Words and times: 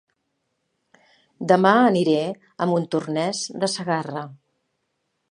Dema 1.51 1.73
aniré 1.89 2.15
a 2.65 2.67
Montornès 2.71 3.43
de 3.65 3.69
Segarra 3.75 4.23